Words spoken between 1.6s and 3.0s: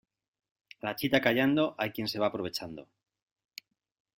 hay quien se va aprovechando.